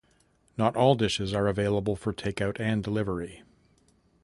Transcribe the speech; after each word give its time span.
Not 0.57 0.75
all 0.75 0.95
dishes 0.95 1.31
are 1.31 1.45
available 1.45 1.95
for 1.95 2.11
takeout 2.11 2.59
and 2.59 2.83
delivery. 2.83 3.43